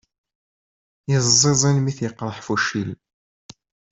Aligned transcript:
Yeẓẓizin 1.11 1.77
mi 1.81 1.91
t-yeqreḥ 1.97 2.37
fuccil. 2.47 2.89